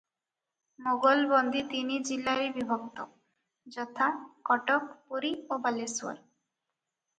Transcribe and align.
ମୋଗଲବନ୍ଦୀ 0.85 1.61
ତିନି 1.73 1.99
ଜିଲାରେ 2.07 2.47
ବିଭକ୍ତ, 2.57 3.07
ଯଥା:-କଟକ, 3.77 4.91
ପୁରୀ 4.97 5.35
ଓ 5.37 5.63
ବାଲେଶ୍ୱର। 5.69 6.19